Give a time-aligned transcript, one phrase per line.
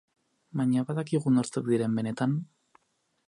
[0.61, 2.37] Baina badakigu nortzuk diren benetan?